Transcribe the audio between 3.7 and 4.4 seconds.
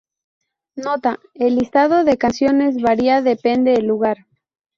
el lugar.